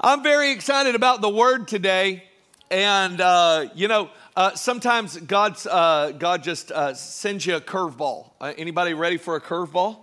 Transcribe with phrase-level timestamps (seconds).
[0.00, 2.22] I'm very excited about the word today.
[2.70, 8.30] And, uh, you know, uh, sometimes God's, uh, God just uh, sends you a curveball.
[8.40, 9.96] Uh, anybody ready for a curveball?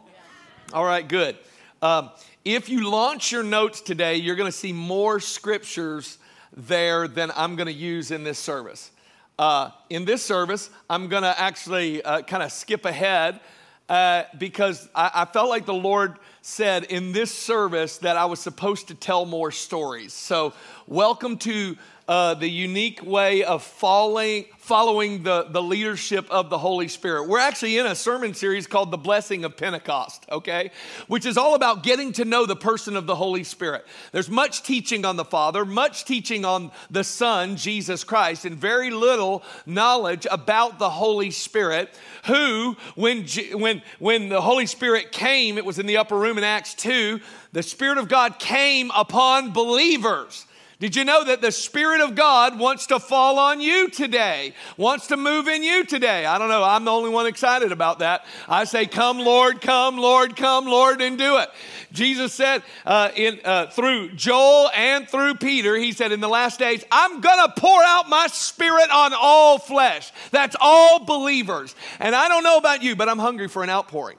[0.74, 1.38] All right, good.
[1.82, 2.10] Um,
[2.44, 6.18] if you launch your notes today, you're going to see more scriptures
[6.52, 8.92] there than I'm going to use in this service.
[9.40, 13.40] Uh, in this service, I'm going to actually kind of skip ahead
[13.88, 18.40] Uh, because I, I felt like the Lord said in this service that I was
[18.40, 20.12] supposed to tell more stories.
[20.12, 20.54] So,
[20.88, 26.88] welcome to uh, the unique way of following, following the, the leadership of the Holy
[26.88, 27.28] Spirit.
[27.28, 30.70] We're actually in a sermon series called The Blessing of Pentecost, okay?
[31.08, 33.86] Which is all about getting to know the person of the Holy Spirit.
[34.12, 38.92] There's much teaching on the Father, much teaching on the Son, Jesus Christ, and very
[38.92, 45.66] little knowledge about the Holy Spirit, who, when, when, when the Holy Spirit came, it
[45.66, 47.20] was in the upper room in Acts 2,
[47.52, 50.46] the Spirit of God came upon believers.
[50.78, 55.08] Did you know that the Spirit of God wants to fall on you today, wants
[55.08, 56.26] to move in you today?
[56.26, 56.64] I don't know.
[56.64, 58.26] I'm the only one excited about that.
[58.50, 61.50] I say, Come, Lord, come, Lord, come, Lord, and do it.
[61.94, 66.60] Jesus said uh, in, uh, through Joel and through Peter, He said, In the last
[66.60, 70.12] days, I'm going to pour out my Spirit on all flesh.
[70.32, 71.74] That's all believers.
[72.00, 74.18] And I don't know about you, but I'm hungry for an outpouring.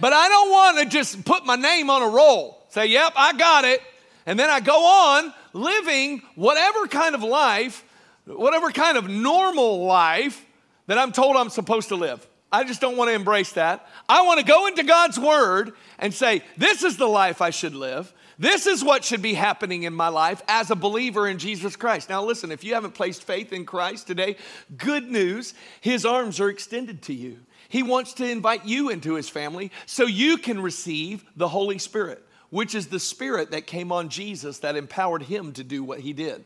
[0.00, 3.34] But I don't want to just put my name on a roll, say, Yep, I
[3.34, 3.82] got it.
[4.24, 7.82] And then I go on living whatever kind of life,
[8.26, 10.44] whatever kind of normal life
[10.86, 12.26] that I'm told I'm supposed to live.
[12.52, 13.88] I just don't want to embrace that.
[14.08, 17.74] I want to go into God's word and say, This is the life I should
[17.74, 18.12] live.
[18.38, 22.08] This is what should be happening in my life as a believer in Jesus Christ.
[22.08, 24.36] Now, listen, if you haven't placed faith in Christ today,
[24.76, 27.38] good news, His arms are extended to you.
[27.68, 32.23] He wants to invite you into His family so you can receive the Holy Spirit
[32.54, 36.12] which is the spirit that came on Jesus that empowered him to do what he
[36.12, 36.44] did.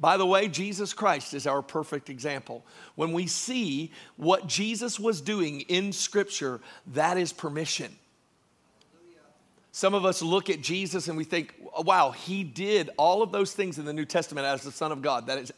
[0.00, 2.66] By the way, Jesus Christ is our perfect example.
[2.96, 7.94] When we see what Jesus was doing in Scripture, that is permission.
[9.70, 13.52] Some of us look at Jesus and we think, wow, he did all of those
[13.52, 15.28] things in the New Testament as the Son of God.
[15.28, 15.52] That is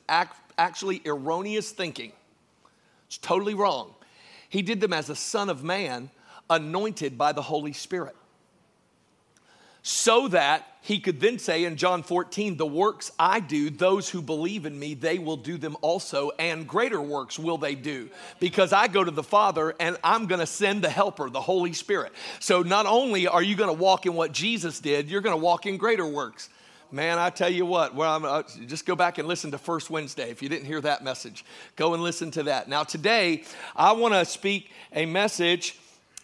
[0.58, 2.12] actually erroneous thinking.
[3.06, 3.94] It's totally wrong.
[4.50, 6.10] He did them as the Son of Man,
[6.50, 8.16] anointed by the Holy Spirit
[9.88, 14.20] so that he could then say in John 14, The works I do, those who
[14.20, 18.74] believe in me, they will do them also, and greater works will they do, because
[18.74, 22.12] I go to the Father and I'm gonna send the Helper, the Holy Spirit.
[22.38, 25.78] So not only are you gonna walk in what Jesus did, you're gonna walk in
[25.78, 26.50] greater works.
[26.92, 29.88] Man, I tell you what, well, I'm, uh, just go back and listen to First
[29.88, 31.46] Wednesday if you didn't hear that message.
[31.76, 32.68] Go and listen to that.
[32.68, 33.44] Now, today,
[33.74, 35.78] I wanna speak a message.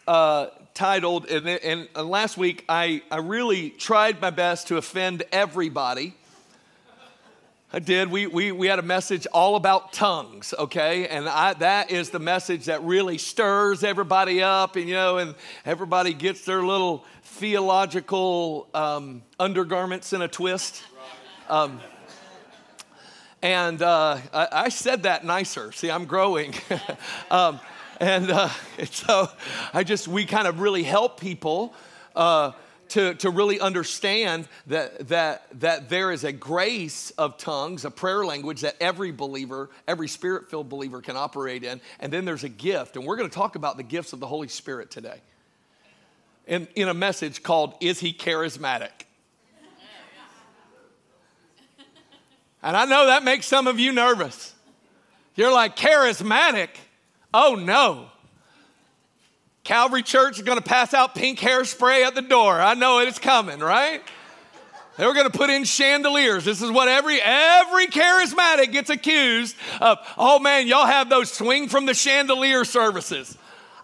[0.06, 5.22] Uh, titled, and, and, and last week I, I really tried my best to offend
[5.30, 6.14] everybody.
[7.72, 8.10] I did.
[8.10, 11.08] We, we, we had a message all about tongues, okay?
[11.08, 15.34] And I, that is the message that really stirs everybody up, and you know, and
[15.64, 20.84] everybody gets their little theological um, undergarments in a twist.
[21.48, 21.80] Um,
[23.42, 25.70] and uh, I, I, said that nicer.
[25.72, 26.54] See, I'm growing.
[27.30, 27.60] um,
[28.04, 28.50] and, uh,
[28.90, 29.28] so
[29.72, 31.74] I just, we kind of really help people
[32.14, 32.52] uh,
[32.90, 38.24] to, to really understand that, that, that there is a grace of tongues, a prayer
[38.26, 41.80] language that every believer, every spirit filled believer can operate in.
[41.98, 42.96] And then there's a gift.
[42.96, 45.20] And we're going to talk about the gifts of the Holy Spirit today
[46.46, 48.90] in, in a message called Is He Charismatic?
[52.62, 54.54] And I know that makes some of you nervous.
[55.36, 56.68] You're like, charismatic?
[57.34, 58.06] Oh no.
[59.64, 62.60] Calvary Church is going to pass out pink hairspray at the door.
[62.60, 64.00] I know it, it's coming, right?
[64.96, 66.44] They were going to put in chandeliers.
[66.44, 69.98] This is what every every charismatic gets accused of.
[70.16, 73.36] Oh man, y'all have those swing from the chandelier services.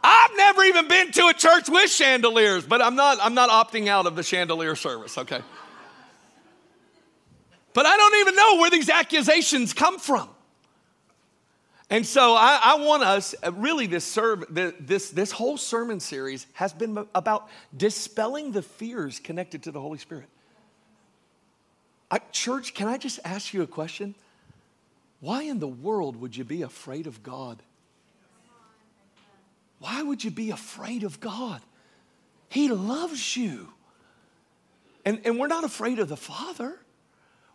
[0.05, 3.89] I've never even been to a church with chandeliers, but I'm not I'm not opting
[3.89, 5.41] out of the chandelier service, okay?
[7.73, 10.29] But I don't even know where these accusations come from.
[11.91, 16.47] And so I, I, want us, uh, really, this, serve, this, this whole sermon series
[16.53, 20.27] has been about dispelling the fears connected to the Holy Spirit.
[22.09, 24.15] I, church, can I just ask you a question?
[25.19, 27.61] Why in the world would you be afraid of God?
[29.81, 31.61] Why would you be afraid of God?
[32.49, 33.69] He loves you.
[35.05, 36.79] And, and we're not afraid of the Father,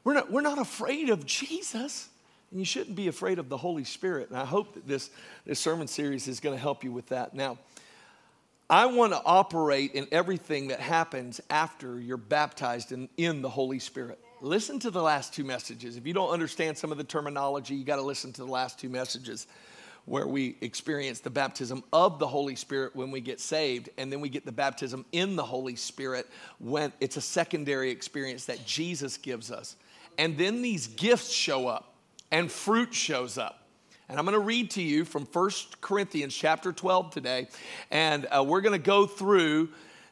[0.04, 2.10] we're not, we're not afraid of Jesus.
[2.52, 4.30] And you shouldn't be afraid of the Holy Spirit.
[4.30, 5.10] And I hope that this,
[5.46, 7.34] this sermon series is going to help you with that.
[7.34, 7.58] Now,
[8.70, 13.78] I want to operate in everything that happens after you're baptized in, in the Holy
[13.78, 14.20] Spirit.
[14.42, 15.98] Listen to the last two messages.
[15.98, 18.80] If you don't understand some of the terminology, you got to listen to the last
[18.80, 19.48] two messages
[20.06, 24.22] where we experience the baptism of the Holy Spirit when we get saved, and then
[24.22, 26.28] we get the baptism in the Holy Spirit
[26.60, 29.76] when it's a secondary experience that Jesus gives us.
[30.18, 31.95] And then these gifts show up
[32.32, 33.62] and fruit shows up.
[34.08, 35.52] And I'm going to read to you from 1
[35.82, 37.48] Corinthians chapter 12 today,
[37.90, 39.70] and uh, we're going to go through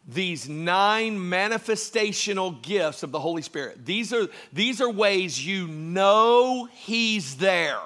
[0.07, 3.85] these nine manifestational gifts of the Holy Spirit.
[3.85, 7.79] These are, these are ways you know He's there.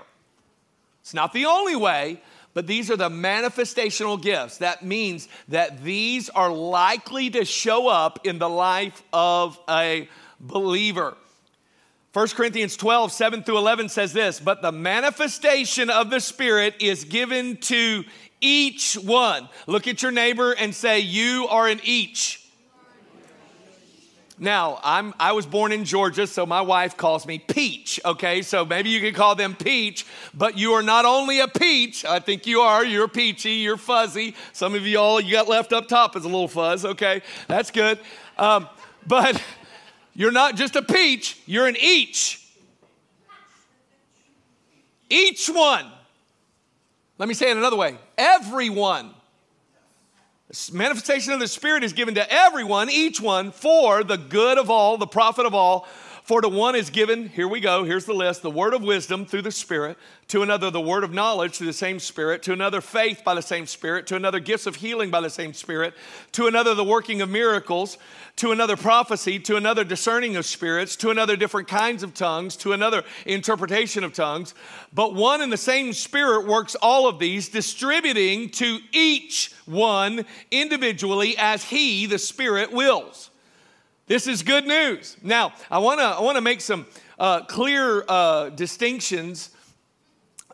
[1.01, 2.21] It's not the only way,
[2.53, 4.57] but these are the manifestational gifts.
[4.57, 10.09] That means that these are likely to show up in the life of a
[10.39, 11.15] believer.
[12.17, 17.03] 1 Corinthians 12, 7 through 11 says this, but the manifestation of the Spirit is
[17.03, 18.03] given to
[18.41, 19.47] each one.
[19.67, 22.43] Look at your neighbor and say, You are an each.
[24.39, 28.41] Now, I'm, I was born in Georgia, so my wife calls me Peach, okay?
[28.41, 30.03] So maybe you could call them Peach,
[30.33, 34.33] but you are not only a peach, I think you are, you're peachy, you're fuzzy.
[34.53, 37.21] Some of you all, you got left up top as a little fuzz, okay?
[37.47, 37.99] That's good.
[38.39, 38.67] Um,
[39.05, 39.39] but
[40.17, 42.43] you're not just a peach, you're an each.
[45.09, 45.85] Each one.
[47.17, 49.13] Let me say it another way everyone
[50.71, 54.97] manifestation of the Spirit is given to everyone, each one, for the good of all,
[54.97, 55.87] the profit of all.
[56.27, 59.25] For to one is given, here we go, here's the list the word of wisdom
[59.25, 59.97] through the Spirit,
[60.27, 63.41] to another, the word of knowledge through the same Spirit, to another, faith by the
[63.41, 65.93] same Spirit, to another, gifts of healing by the same Spirit,
[66.33, 67.97] to another, the working of miracles,
[68.35, 72.73] to another, prophecy, to another, discerning of spirits, to another, different kinds of tongues, to
[72.73, 74.53] another, interpretation of tongues.
[74.93, 81.37] But one and the same Spirit works all of these, distributing to each one individually
[81.37, 83.29] as He, the Spirit, wills.
[84.07, 85.17] This is good news.
[85.21, 86.85] Now, I want to I want to make some
[87.19, 89.49] uh, clear uh, distinctions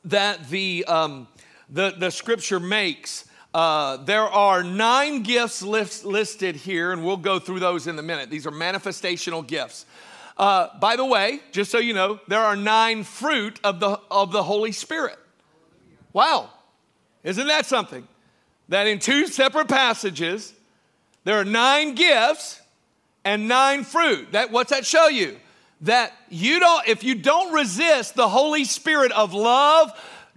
[0.06, 1.28] that the, um,
[1.70, 3.26] the the Scripture makes.
[3.54, 8.02] Uh, there are nine gifts list, listed here, and we'll go through those in a
[8.02, 8.32] minute.
[8.32, 9.86] These are manifestational gifts.
[10.36, 14.32] Uh, by the way, just so you know, there are nine fruit of the of
[14.32, 15.20] the Holy Spirit.
[16.12, 16.50] Wow,
[17.24, 18.08] isn't that something?
[18.70, 20.56] That in two separate passages,
[21.24, 22.62] there are nine gifts
[23.26, 24.32] and nine fruit.
[24.32, 25.38] That what's that show you?
[25.82, 29.92] That you don't if you don't resist the Holy Spirit of love,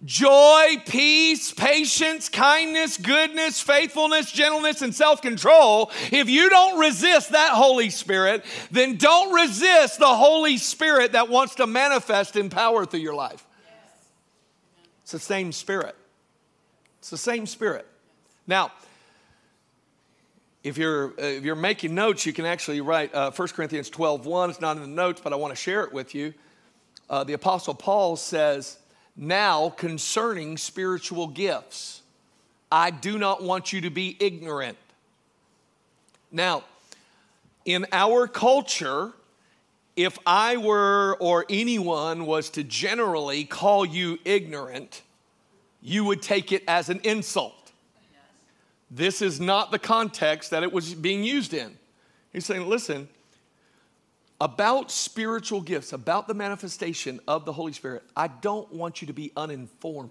[0.05, 7.53] joy, peace, patience, kindness, goodness, faithfulness, gentleness, and self control, if you don't resist that
[7.53, 13.01] Holy Spirit, then don't resist the Holy Spirit that wants to manifest in power through
[13.01, 13.47] your life.
[15.03, 15.95] It's the same Spirit.
[16.99, 17.87] It's the same Spirit.
[18.47, 18.73] Now,
[20.67, 24.27] if you're, uh, if you're making notes, you can actually write uh, 1 Corinthians 12
[24.27, 24.51] 1.
[24.51, 26.35] It's not in the notes, but I want to share it with you.
[27.09, 28.77] Uh, the Apostle Paul says,
[29.17, 32.03] Now concerning spiritual gifts,
[32.71, 34.77] I do not want you to be ignorant.
[36.33, 36.65] Now,
[37.65, 39.13] in our culture,
[39.95, 45.03] if I were or anyone was to generally call you ignorant,
[45.81, 47.56] you would take it as an insult.
[48.91, 51.77] This is not the context that it was being used in.
[52.33, 53.09] He's saying, listen,
[54.41, 59.13] about spiritual gifts, about the manifestation of the Holy Spirit, I don't want you to
[59.13, 60.11] be uninformed.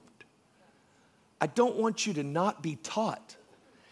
[1.39, 3.35] I don't want you to not be taught.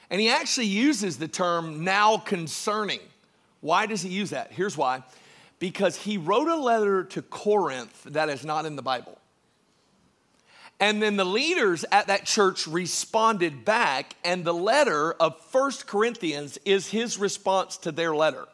[0.10, 3.00] And he actually uses the term now concerning.
[3.62, 4.52] Why does he use that?
[4.52, 5.04] Here's why
[5.64, 9.18] because he wrote a letter to Corinth that is not in the Bible.
[10.84, 16.60] And then the leaders at that church responded back, and the letter of First Corinthians
[16.66, 18.46] is his response to their letter.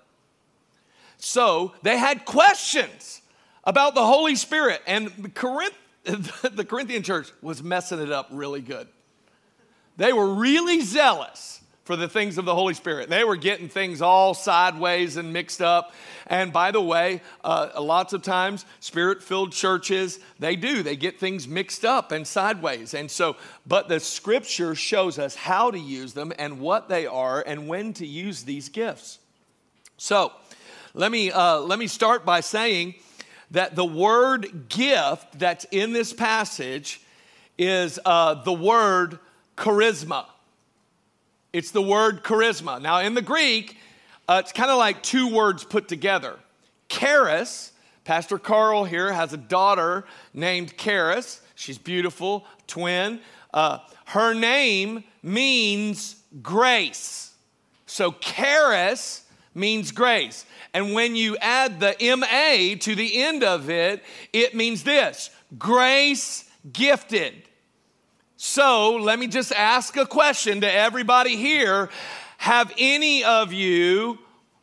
[1.17, 3.23] So they had questions
[3.63, 8.87] about the Holy Spirit, and Corinth, the Corinthian church was messing it up really good.
[9.97, 13.09] They were really zealous for the things of the Holy Spirit.
[13.09, 15.91] They were getting things all sideways and mixed up.
[16.27, 20.83] And by the way, uh, lots of times, spirit filled churches, they do.
[20.83, 22.93] They get things mixed up and sideways.
[22.93, 27.43] And so, but the scripture shows us how to use them and what they are
[27.47, 29.17] and when to use these gifts.
[29.97, 30.31] So,
[30.93, 32.93] let me, uh, let me start by saying
[33.49, 37.01] that the word gift that's in this passage
[37.57, 39.17] is uh, the word
[39.57, 40.27] charisma.
[41.51, 42.81] It's the word charisma.
[42.81, 43.77] Now, in the Greek,
[44.27, 46.37] uh, it's kind of like two words put together.
[46.89, 47.71] Charis,
[48.03, 51.41] Pastor Carl here has a daughter named Charis.
[51.55, 53.19] She's beautiful, twin.
[53.53, 57.33] Uh, her name means grace.
[57.87, 59.25] So, charis
[59.55, 60.45] means grace.
[60.75, 66.47] And when you add the MA to the end of it, it means this grace
[66.71, 67.48] gifted.
[68.41, 71.89] So let me just ask a question to everybody here.
[72.37, 74.17] Have any of you,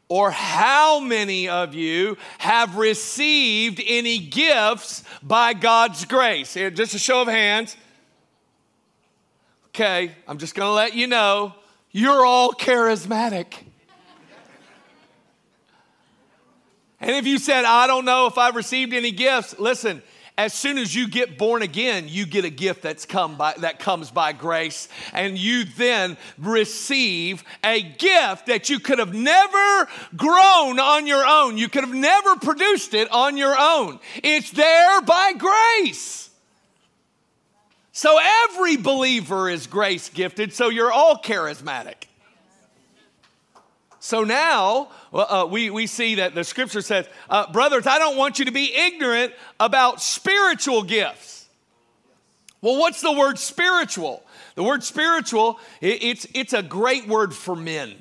[0.09, 6.55] or how many of you, have received any gifts by God's grace?
[6.55, 7.77] Here, just a show of hands.
[9.67, 11.55] Okay, I'm just gonna let you know
[11.91, 13.57] you're all charismatic.
[16.99, 20.03] and if you said, I don't know if I've received any gifts, listen,
[20.39, 23.79] as soon as you get born again, you get a gift that's come by, that
[23.79, 30.79] comes by grace, and you then receive a gift that you could have never grown
[30.79, 31.57] on your own.
[31.57, 33.99] You could have never produced it on your own.
[34.23, 36.29] It's there by grace.
[37.93, 41.95] So every believer is grace gifted, so you're all charismatic.
[44.07, 48.39] So now uh, we, we see that the scripture says, uh, Brothers, I don't want
[48.39, 51.49] you to be ignorant about spiritual gifts.
[52.61, 54.23] Well, what's the word spiritual?
[54.55, 57.97] The word spiritual, it, it's, it's a great word for men.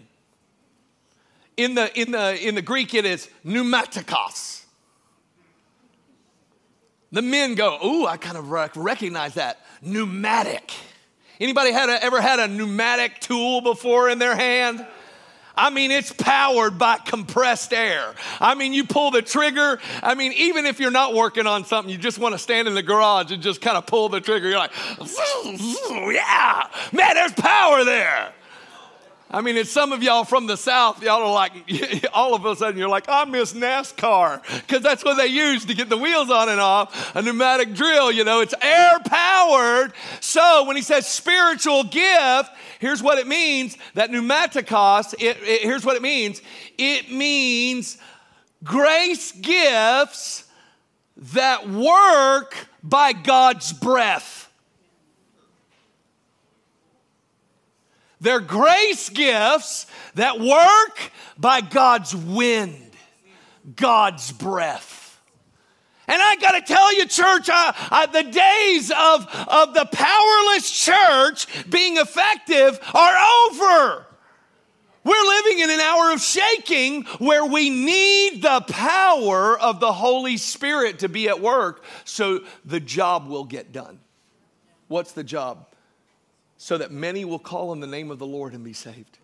[1.58, 4.64] In the, in, the, in the Greek, it is pneumatikos.
[7.14, 9.60] The men go, Ooh, I kind of recognize that.
[9.82, 10.72] Pneumatic.
[11.40, 14.86] Anybody had a, ever had a pneumatic tool before in their hand?
[15.58, 18.14] I mean, it's powered by compressed air.
[18.40, 19.80] I mean, you pull the trigger.
[20.04, 22.74] I mean, even if you're not working on something, you just want to stand in
[22.74, 24.50] the garage and just kind of pull the trigger.
[24.50, 28.34] You're like, yeah, man, there's power there.
[29.36, 31.52] I mean, it's some of y'all from the South, y'all are like,
[32.14, 35.74] all of a sudden you're like, I miss NASCAR, because that's what they use to
[35.74, 37.14] get the wheels on and off.
[37.18, 39.92] A pneumatic drill, you know, it's air powered.
[40.22, 42.50] So when he says spiritual gift,
[42.80, 46.42] here's what it means that pneumatikos, it, it, here's what it means
[46.78, 47.98] it means
[48.64, 50.46] grace gifts
[51.18, 54.45] that work by God's breath.
[58.22, 62.92] They're grace gifts that work by God's wind,
[63.76, 65.20] God's breath.
[66.08, 70.70] And I got to tell you, church, uh, uh, the days of, of the powerless
[70.70, 74.06] church being effective are over.
[75.04, 80.38] We're living in an hour of shaking where we need the power of the Holy
[80.38, 84.00] Spirit to be at work so the job will get done.
[84.88, 85.68] What's the job?
[86.58, 89.18] So that many will call on the name of the Lord and be saved.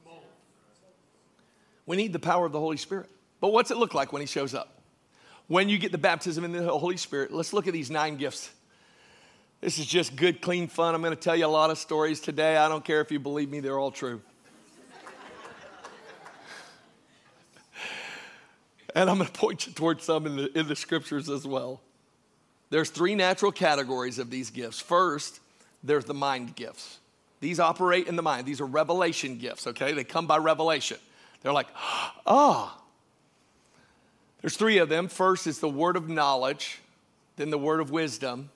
[1.86, 3.10] We need the power of the Holy Spirit.
[3.40, 4.82] But what's it look like when He shows up?
[5.48, 8.50] When you get the baptism in the Holy Spirit, let's look at these nine gifts.
[9.60, 10.96] This is just good, clean fun.
[10.96, 12.56] I'm going to tell you a lot of stories today.
[12.56, 14.22] I don't care if you believe me, they're all true.
[18.96, 21.82] and I'm going to point you towards some in the, in the scriptures as well.
[22.70, 24.80] There's three natural categories of these gifts.
[24.80, 25.42] First,
[25.84, 27.01] there's the mind gifts.
[27.42, 28.46] These operate in the mind.
[28.46, 29.92] These are revelation gifts, okay?
[29.94, 30.98] They come by revelation.
[31.42, 32.14] They're like, ah.
[32.26, 32.78] Oh.
[34.42, 35.08] There's three of them.
[35.08, 36.80] First is the word of knowledge,
[37.36, 38.50] then the word of wisdom,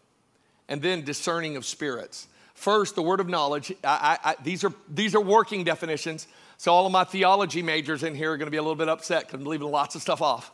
[0.68, 2.27] and then discerning of spirits.
[2.56, 3.72] First, the word of knowledge.
[3.84, 6.27] I, I, I, these, are, these are working definitions.
[6.58, 8.88] So, all of my theology majors in here are going to be a little bit
[8.88, 10.51] upset because I'm leaving lots of stuff off.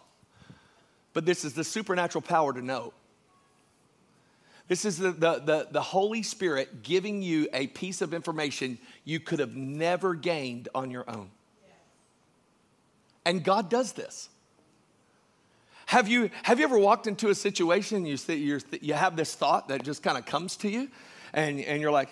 [1.13, 2.91] But this is the supernatural power to know.
[4.67, 9.19] This is the, the, the, the, Holy Spirit giving you a piece of information you
[9.19, 11.29] could have never gained on your own.
[13.25, 14.29] And God does this.
[15.87, 19.35] Have you, have you ever walked into a situation and you, you you have this
[19.35, 20.87] thought that just kind of comes to you
[21.33, 22.09] and, and you're like,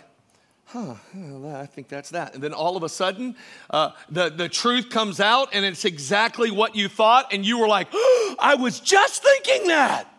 [0.65, 2.35] huh, well, I think that's that.
[2.35, 3.35] And then all of a sudden,
[3.69, 7.67] uh, the, the truth comes out and it's exactly what you thought, and you were
[7.67, 10.13] like, oh, I was just thinking that.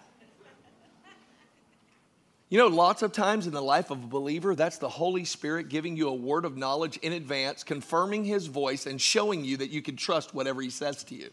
[2.50, 5.68] You know, lots of times in the life of a believer, that's the Holy Spirit
[5.68, 9.70] giving you a word of knowledge in advance, confirming His voice, and showing you that
[9.70, 11.30] you can trust whatever He says to you.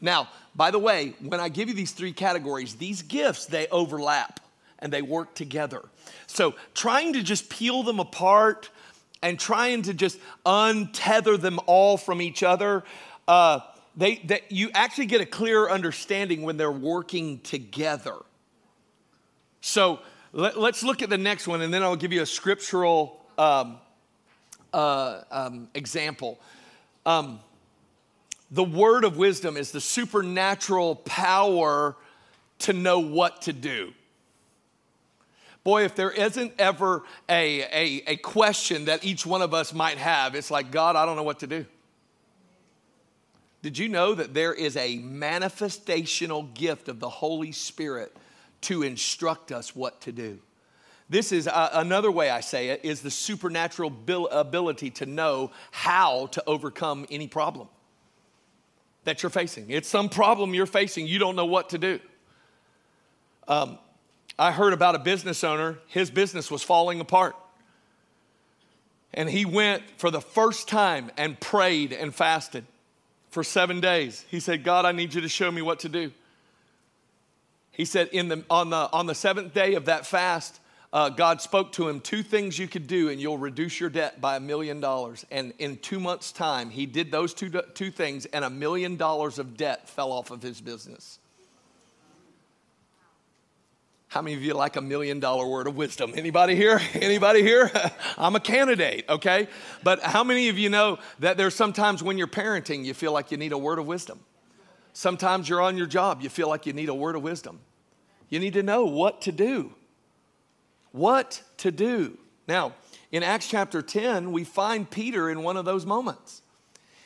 [0.00, 4.40] Now, by the way, when I give you these three categories, these gifts, they overlap
[4.80, 5.82] and they work together.
[6.26, 8.70] So trying to just peel them apart
[9.22, 12.82] and trying to just untether them all from each other,
[13.28, 13.60] uh,
[13.96, 18.16] they, they, you actually get a clearer understanding when they're working together.
[19.60, 20.00] So
[20.32, 23.78] let, us look at the next one, and then I'll give you a scriptural um,
[24.72, 26.38] uh, um, example.
[27.06, 27.40] Um,
[28.50, 31.96] the word of wisdom is the supernatural power
[32.60, 33.92] to know what to do.
[35.64, 39.98] Boy, if there isn't ever a, a, a question that each one of us might
[39.98, 41.66] have, it's like, God, I don't know what to do.
[43.60, 48.16] Did you know that there is a manifestational gift of the Holy Spirit
[48.62, 50.38] to instruct us what to do?
[51.10, 53.92] This is uh, another way I say it is the supernatural
[54.30, 57.68] ability to know how to overcome any problem
[59.04, 59.70] that you're facing.
[59.70, 61.98] It's some problem you're facing, you don't know what to do.
[63.46, 63.78] Um,
[64.38, 67.34] I heard about a business owner, his business was falling apart.
[69.14, 72.66] And he went for the first time and prayed and fasted
[73.30, 74.24] for seven days.
[74.28, 76.12] He said, God, I need you to show me what to do.
[77.78, 80.60] He said, in the, on, the, on the seventh day of that fast,
[80.92, 84.20] uh, God spoke to him two things you could do and you'll reduce your debt
[84.20, 85.24] by a million dollars.
[85.30, 89.38] And in two months' time, he did those two, two things and a million dollars
[89.38, 91.20] of debt fell off of his business.
[94.08, 96.14] How many of you like a million dollar word of wisdom?
[96.16, 96.80] Anybody here?
[96.94, 97.70] Anybody here?
[98.18, 99.46] I'm a candidate, okay?
[99.84, 103.30] But how many of you know that there's sometimes when you're parenting, you feel like
[103.30, 104.18] you need a word of wisdom?
[104.94, 107.60] Sometimes you're on your job, you feel like you need a word of wisdom.
[108.28, 109.72] You need to know what to do.
[110.92, 112.18] What to do.
[112.46, 112.74] Now,
[113.12, 116.42] in Acts chapter 10, we find Peter in one of those moments.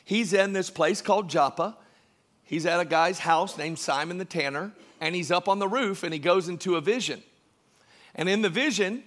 [0.05, 1.77] He's in this place called Joppa.
[2.45, 6.05] He's at a guy's house named Simon the Tanner and he's up on the roof
[6.05, 7.23] and he goes into a vision.
[8.15, 9.03] And in the vision,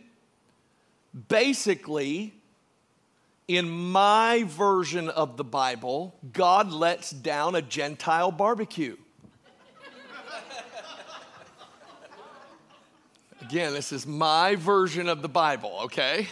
[1.30, 2.34] basically,
[3.48, 8.98] in my version of the Bible, God lets down a Gentile barbecue.
[13.46, 16.28] Again, this is my version of the Bible, okay?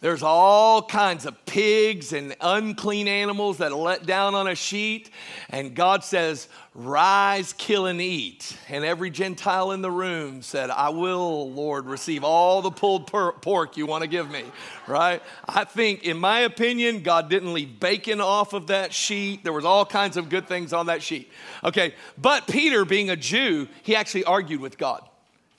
[0.00, 5.10] There's all kinds of pigs and unclean animals that are let down on a sheet.
[5.50, 8.56] And God says, Rise, kill, and eat.
[8.70, 13.76] And every Gentile in the room said, I will, Lord, receive all the pulled pork
[13.76, 14.44] you want to give me,
[14.86, 15.22] right?
[15.46, 19.44] I think, in my opinion, God didn't leave bacon off of that sheet.
[19.44, 21.30] There was all kinds of good things on that sheet.
[21.62, 25.02] Okay, but Peter, being a Jew, he actually argued with God.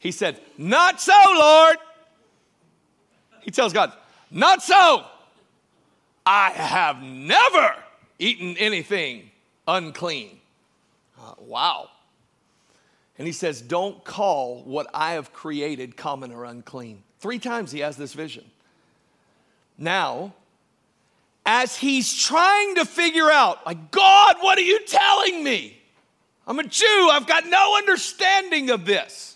[0.02, 1.78] He said, Not so, Lord.
[3.42, 3.94] He tells God,
[4.32, 5.06] not so.
[6.26, 7.76] I have never
[8.18, 9.30] eaten anything
[9.68, 10.40] unclean.
[11.20, 11.90] Uh, wow.
[13.20, 17.04] And he says, Don't call what I have created common or unclean.
[17.20, 18.46] Three times he has this vision.
[19.78, 20.34] Now,
[21.46, 25.78] as he's trying to figure out, like, God, what are you telling me?
[26.48, 29.31] I'm a Jew, I've got no understanding of this.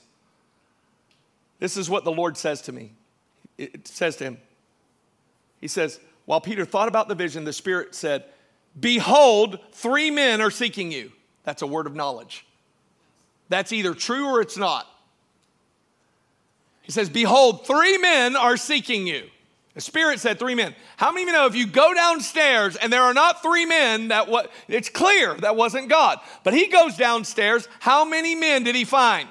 [1.60, 2.94] This is what the Lord says to me.
[3.58, 4.38] It says to him,
[5.62, 8.26] he says, While Peter thought about the vision, the Spirit said,
[8.80, 11.12] Behold, three men are seeking you.
[11.44, 12.46] That's a word of knowledge.
[13.50, 14.88] That's either true or it's not.
[16.82, 19.24] He says, Behold, three men are seeking you.
[19.76, 20.74] The Spirit said three men.
[20.96, 24.08] How many of you know if you go downstairs and there are not three men,
[24.08, 26.20] that what it's clear that wasn't God.
[26.44, 27.68] But he goes downstairs.
[27.80, 29.28] How many men did he find?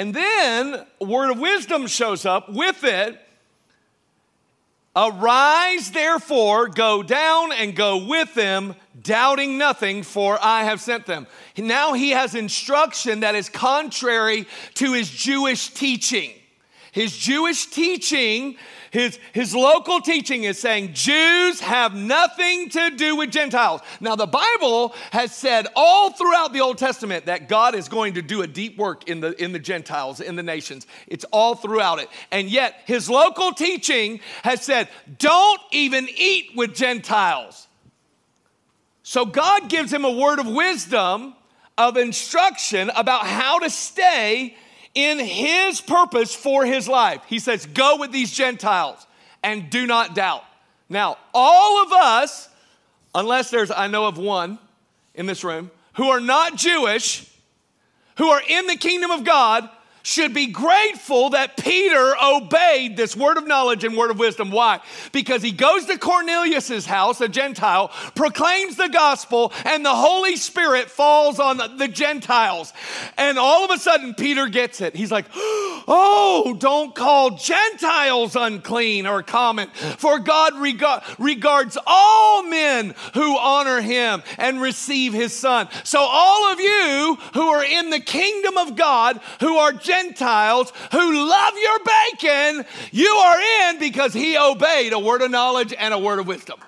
[0.00, 3.20] And then word of wisdom shows up with it.
[4.96, 11.26] Arise, therefore, go down and go with them, doubting nothing, for I have sent them.
[11.58, 16.30] Now he has instruction that is contrary to his Jewish teaching.
[16.92, 18.56] His Jewish teaching
[18.90, 23.80] his, his local teaching is saying Jews have nothing to do with Gentiles.
[24.00, 28.22] Now, the Bible has said all throughout the Old Testament that God is going to
[28.22, 30.88] do a deep work in the, in the Gentiles, in the nations.
[31.06, 32.08] It's all throughout it.
[32.32, 37.68] And yet, his local teaching has said, don't even eat with Gentiles.
[39.04, 41.34] So, God gives him a word of wisdom,
[41.78, 44.56] of instruction about how to stay
[44.94, 47.22] in his purpose for his life.
[47.26, 49.06] He says, Go with these Gentiles
[49.42, 50.44] and do not doubt.
[50.88, 52.48] Now, all of us,
[53.14, 54.58] unless there's, I know of one
[55.14, 57.30] in this room, who are not Jewish,
[58.16, 59.68] who are in the kingdom of God,
[60.02, 64.50] should be grateful that Peter obeyed this word of knowledge and word of wisdom.
[64.50, 64.80] Why?
[65.12, 70.90] Because he goes to Cornelius's house, a Gentile, proclaims the gospel, and the Holy Spirit
[70.90, 72.72] falls on the Gentiles.
[73.16, 74.96] And all of a sudden, Peter gets it.
[74.96, 80.84] He's like, oh, Oh, don't call Gentiles unclean or common, for God reg-
[81.18, 85.68] regards all men who honor him and receive his son.
[85.82, 91.28] So, all of you who are in the kingdom of God, who are Gentiles who
[91.28, 95.98] love your bacon, you are in because he obeyed a word of knowledge and a
[95.98, 96.60] word of wisdom.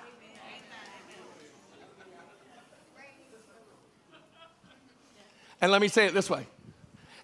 [5.61, 6.45] And let me say it this way.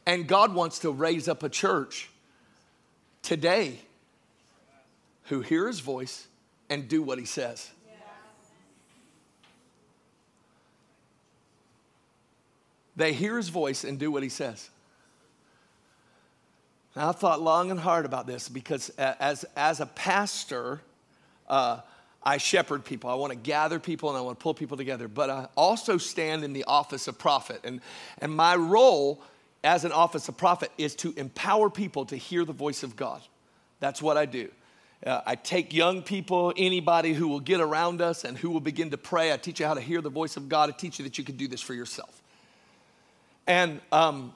[0.10, 2.10] And God wants to raise up a church
[3.22, 3.78] today
[5.26, 6.26] who hear his voice
[6.68, 7.70] and do what he says.
[12.96, 14.72] They hear his voice and do what he says.
[16.96, 20.82] Now, I thought long and hard about this because as, as a pastor,
[21.48, 21.82] uh,
[22.24, 23.12] I shepherd people.
[23.12, 25.08] I want to gather people and I want to pull people together.
[25.08, 27.62] But I also stand in the office of prophet.
[27.64, 27.80] And,
[28.18, 29.22] and my role
[29.64, 33.22] as an office of prophet is to empower people to hear the voice of God.
[33.80, 34.50] That's what I do.
[35.06, 38.90] Uh, I take young people, anybody who will get around us and who will begin
[38.92, 39.32] to pray.
[39.32, 40.70] I teach you how to hear the voice of God.
[40.70, 42.22] I teach you that you can do this for yourself.
[43.48, 44.34] And um,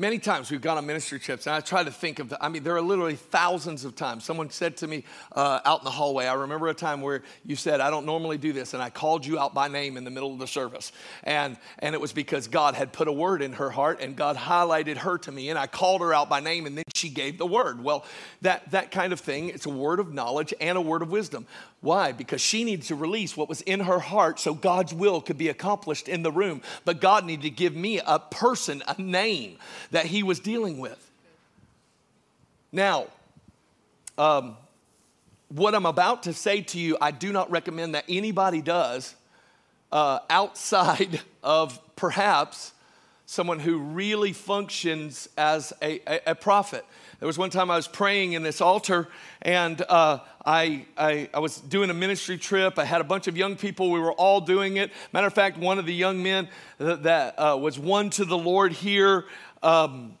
[0.00, 2.48] Many times we've gone on ministry trips, and I try to think of, the, I
[2.48, 4.22] mean, there are literally thousands of times.
[4.22, 7.56] Someone said to me uh, out in the hallway, I remember a time where you
[7.56, 10.10] said, I don't normally do this, and I called you out by name in the
[10.12, 10.92] middle of the service.
[11.24, 14.36] And, and it was because God had put a word in her heart, and God
[14.36, 17.36] highlighted her to me, and I called her out by name, and then she gave
[17.36, 17.82] the word.
[17.82, 18.04] Well,
[18.42, 21.44] that, that kind of thing, it's a word of knowledge and a word of wisdom.
[21.80, 22.10] Why?
[22.12, 25.48] Because she needed to release what was in her heart so God's will could be
[25.48, 26.60] accomplished in the room.
[26.84, 29.58] But God needed to give me a person, a name
[29.92, 31.04] that He was dealing with.
[32.72, 33.06] Now,
[34.16, 34.56] um,
[35.48, 39.14] what I'm about to say to you, I do not recommend that anybody does
[39.92, 42.72] uh, outside of perhaps
[43.26, 46.84] someone who really functions as a, a, a prophet.
[47.20, 49.08] There was one time I was praying in this altar,
[49.42, 52.78] and uh, I, I, I, was doing a ministry trip.
[52.78, 53.90] I had a bunch of young people.
[53.90, 54.92] We were all doing it.
[55.12, 58.38] Matter of fact, one of the young men that, that uh, was won to the
[58.38, 59.24] Lord here
[59.64, 60.16] um,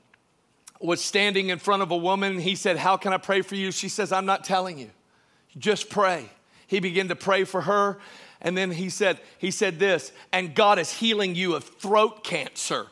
[0.80, 2.40] was standing in front of a woman.
[2.40, 3.70] He said, How can I pray for you?
[3.70, 4.90] She says, I'm not telling you.
[5.56, 6.28] Just pray.
[6.66, 8.00] He began to pray for her.
[8.40, 12.86] And then he said, he said this, and God is healing you of throat cancer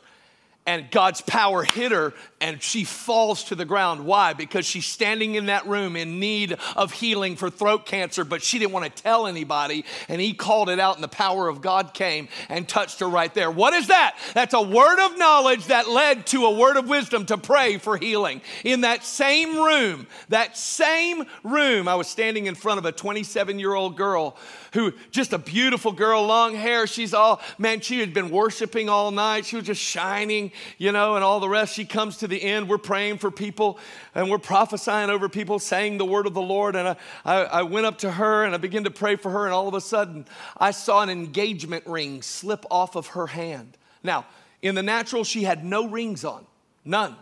[0.67, 4.05] and God's power hit her and she falls to the ground.
[4.05, 4.33] Why?
[4.33, 8.59] Because she's standing in that room in need of healing for throat cancer, but she
[8.59, 9.85] didn't want to tell anybody.
[10.07, 13.33] And he called it out, and the power of God came and touched her right
[13.33, 13.51] there.
[13.51, 14.17] What is that?
[14.33, 17.97] That's a word of knowledge that led to a word of wisdom to pray for
[17.97, 18.41] healing.
[18.63, 23.59] In that same room, that same room, I was standing in front of a 27
[23.59, 24.37] year old girl
[24.73, 26.87] who, just a beautiful girl, long hair.
[26.87, 29.45] She's all, man, she had been worshiping all night.
[29.45, 31.73] She was just shining you know, and all the rest.
[31.73, 32.69] She comes to the end.
[32.69, 33.79] We're praying for people
[34.13, 36.75] and we're prophesying over people, saying the word of the Lord.
[36.75, 39.45] And I, I, I went up to her and I began to pray for her.
[39.45, 40.25] And all of a sudden,
[40.57, 43.77] I saw an engagement ring slip off of her hand.
[44.03, 44.25] Now,
[44.61, 46.45] in the natural, she had no rings on,
[46.83, 47.15] none.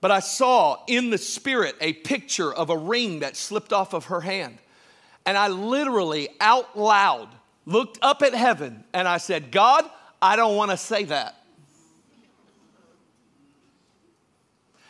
[0.00, 4.06] But I saw in the spirit a picture of a ring that slipped off of
[4.06, 4.58] her hand.
[5.26, 7.28] And I literally, out loud,
[7.66, 9.84] looked up at heaven and I said, God,
[10.22, 11.37] I don't want to say that.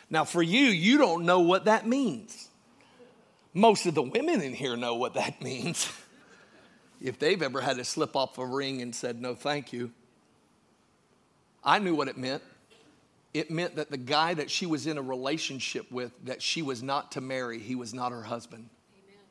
[0.09, 2.49] Now, for you, you don't know what that means.
[3.53, 5.91] Most of the women in here know what that means.
[7.01, 9.91] if they've ever had to slip off a ring and said, no, thank you.
[11.63, 12.41] I knew what it meant.
[13.33, 16.81] It meant that the guy that she was in a relationship with, that she was
[16.81, 18.69] not to marry, he was not her husband.
[18.95, 19.21] Amen.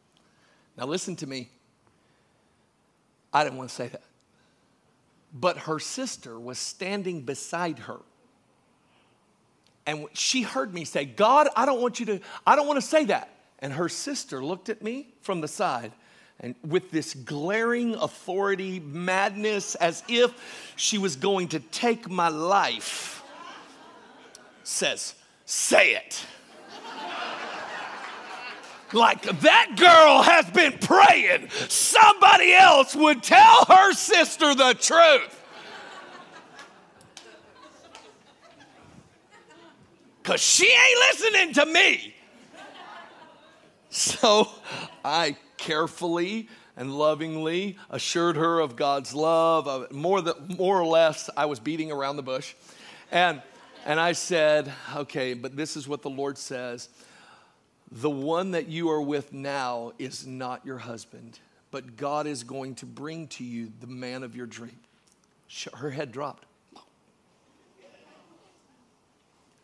[0.77, 1.49] Now, listen to me.
[3.33, 4.03] I didn't want to say that.
[5.35, 7.99] But her sister was standing beside her
[9.89, 12.87] and she heard me say, God, I don't want you to, I don't want to
[12.87, 13.31] say that.
[13.61, 15.93] And her sister looked at me from the side
[16.41, 20.31] and with this glaring authority, madness, as if
[20.77, 23.23] she was going to take my life,
[24.63, 25.15] says,
[25.47, 26.23] Say it.
[28.93, 35.38] like that girl has been praying, somebody else would tell her sister the truth.
[40.29, 42.15] Because she ain't listening to me.
[43.91, 44.47] So
[45.03, 49.91] I carefully and lovingly assured her of God's love.
[49.91, 52.53] More, than, more or less, I was beating around the bush.
[53.11, 53.41] And,
[53.87, 56.91] and I said, okay, but this is what the Lord says.
[57.91, 62.75] The one that you are with now is not your husband, but God is going
[62.77, 64.79] to bring to you the man of your dream.
[65.73, 66.45] Her head dropped.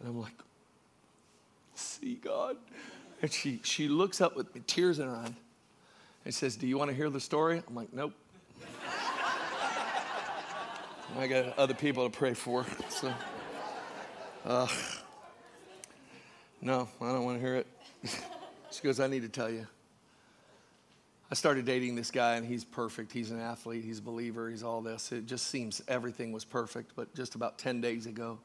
[0.01, 0.33] And I'm like,
[1.75, 2.57] see God.
[3.23, 5.33] And she, she looks up with tears in her eyes
[6.25, 7.63] and says, Do you want to hear the story?
[7.67, 8.13] I'm like, Nope.
[11.19, 12.67] I got other people to pray for.
[12.91, 13.13] So,
[14.45, 14.69] uh,
[16.61, 17.67] no, I don't want to hear it.
[18.71, 19.67] she goes, I need to tell you.
[21.31, 23.11] I started dating this guy, and he's perfect.
[23.11, 25.13] He's an athlete, he's a believer, he's all this.
[25.13, 26.93] It just seems everything was perfect.
[26.95, 28.39] But just about 10 days ago,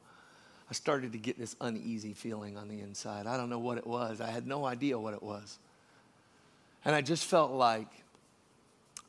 [0.70, 3.26] I started to get this uneasy feeling on the inside.
[3.26, 4.20] I don't know what it was.
[4.20, 5.58] I had no idea what it was.
[6.84, 7.88] And I just felt like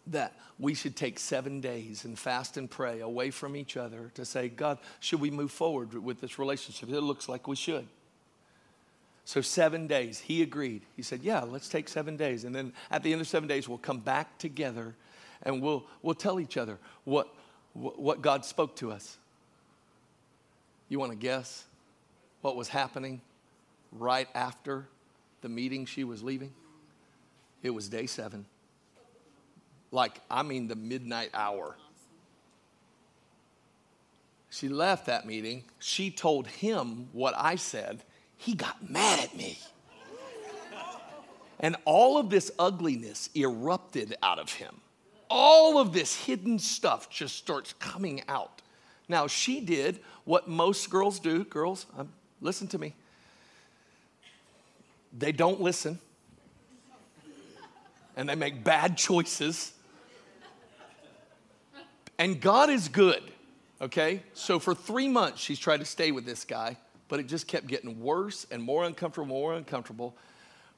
[0.07, 4.25] that we should take seven days and fast and pray away from each other to
[4.25, 6.89] say, God, should we move forward with this relationship?
[6.89, 7.87] It looks like we should.
[9.23, 10.81] So, seven days, he agreed.
[10.95, 12.43] He said, Yeah, let's take seven days.
[12.43, 14.95] And then at the end of seven days, we'll come back together
[15.43, 17.27] and we'll, we'll tell each other what,
[17.73, 19.17] what God spoke to us.
[20.91, 21.63] You want to guess
[22.41, 23.21] what was happening
[23.93, 24.89] right after
[25.39, 26.51] the meeting she was leaving?
[27.63, 28.45] It was day seven.
[29.93, 31.77] Like, I mean, the midnight hour.
[34.49, 35.63] She left that meeting.
[35.79, 38.03] She told him what I said.
[38.35, 39.59] He got mad at me.
[41.61, 44.75] And all of this ugliness erupted out of him.
[45.29, 48.61] All of this hidden stuff just starts coming out.
[49.11, 51.43] Now, she did what most girls do.
[51.43, 52.07] Girls, um,
[52.39, 52.95] listen to me.
[55.11, 55.99] They don't listen,
[58.15, 59.73] and they make bad choices.
[62.17, 63.21] And God is good,
[63.81, 64.23] okay?
[64.33, 66.77] So for three months, she's tried to stay with this guy,
[67.09, 70.15] but it just kept getting worse and more uncomfortable, more uncomfortable.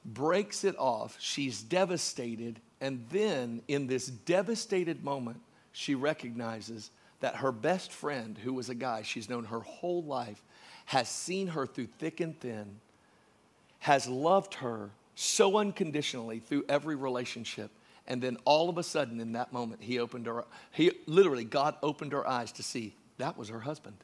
[0.04, 1.16] Breaks it off.
[1.20, 2.58] She's devastated.
[2.80, 8.74] And then, in this devastated moment, she recognizes that her best friend, who was a
[8.74, 10.42] guy she's known her whole life,
[10.86, 12.80] has seen her through thick and thin,
[13.78, 17.70] has loved her so unconditionally through every relationship.
[18.06, 21.76] And then all of a sudden, in that moment, he opened her, he literally, God
[21.82, 23.96] opened her eyes to see that was her husband.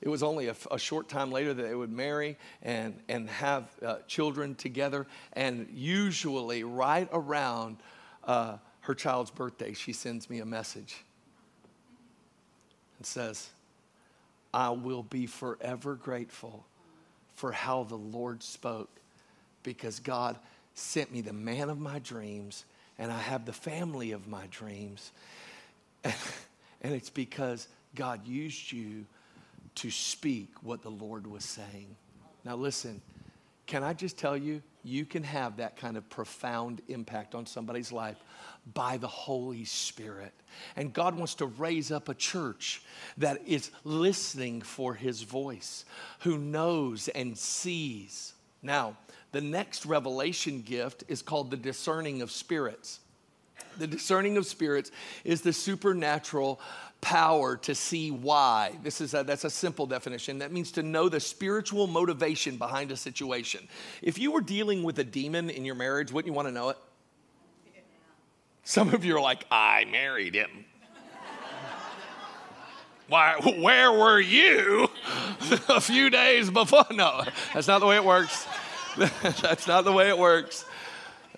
[0.00, 3.64] It was only a, a short time later that they would marry and, and have
[3.84, 5.06] uh, children together.
[5.34, 7.78] And usually, right around
[8.24, 11.04] uh, her child's birthday, she sends me a message
[13.00, 13.48] and says,
[14.52, 16.66] I will be forever grateful
[17.34, 18.90] for how the Lord spoke
[19.62, 20.36] because God
[20.74, 22.66] sent me the man of my dreams
[22.98, 25.12] and I have the family of my dreams.
[26.04, 26.14] and
[26.82, 29.06] it's because God used you
[29.76, 31.96] to speak what the Lord was saying.
[32.44, 33.00] Now, listen,
[33.66, 37.92] can I just tell you, you can have that kind of profound impact on somebody's
[37.92, 38.16] life
[38.74, 40.32] by the Holy Spirit.
[40.76, 42.82] And God wants to raise up a church
[43.18, 45.84] that is listening for His voice,
[46.20, 48.34] who knows and sees.
[48.62, 48.96] Now,
[49.32, 53.00] the next revelation gift is called the discerning of spirits.
[53.78, 54.90] The discerning of spirits
[55.24, 56.60] is the supernatural
[57.00, 58.76] power to see why.
[58.82, 60.38] This is a, that's a simple definition.
[60.38, 63.68] That means to know the spiritual motivation behind a situation.
[64.02, 66.68] If you were dealing with a demon in your marriage, wouldn't you want to know
[66.70, 66.78] it?
[68.62, 70.64] Some of you are like, I married him.
[73.08, 74.88] Why, where were you
[75.68, 76.84] a few days before?
[76.92, 78.46] No, that's not the way it works.
[79.42, 80.64] that's not the way it works.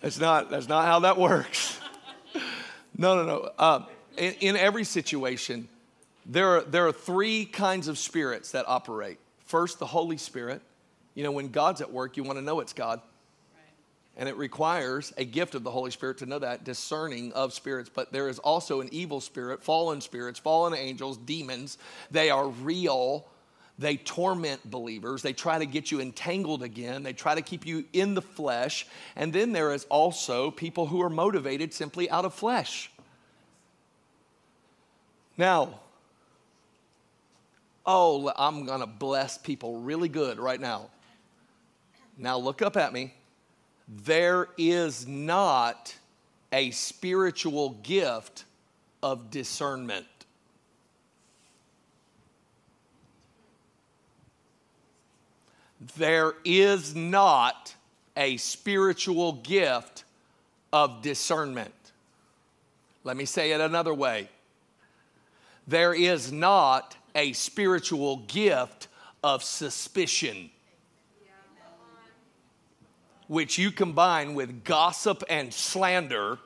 [0.03, 1.79] That's not, that's not how that works.
[2.94, 3.51] No, no, no.
[3.59, 5.68] Uh, in, in every situation,
[6.27, 9.18] there are, there are three kinds of spirits that operate.
[9.44, 10.62] First, the Holy Spirit.
[11.14, 13.01] You know, when God's at work, you want to know it's God.
[14.16, 17.90] And it requires a gift of the Holy Spirit to know that, discerning of spirits.
[17.92, 21.79] But there is also an evil spirit, fallen spirits, fallen angels, demons.
[22.11, 23.27] They are real.
[23.79, 25.22] They torment believers.
[25.22, 27.03] They try to get you entangled again.
[27.03, 28.87] They try to keep you in the flesh.
[29.16, 32.90] And then there is also people who are motivated simply out of flesh.
[35.42, 35.81] Now,
[37.85, 40.88] oh, I'm going to bless people really good right now.
[42.16, 43.12] Now, look up at me
[43.88, 45.96] there is not
[46.52, 48.44] a spiritual gift
[49.02, 50.07] of discernment.
[55.96, 57.74] There is not
[58.16, 60.05] a spiritual gift
[60.72, 61.74] of discernment.
[63.02, 64.28] Let me say it another way.
[65.66, 68.88] There is not a spiritual gift
[69.22, 70.51] of suspicion
[73.33, 76.38] which you combine with gossip and slander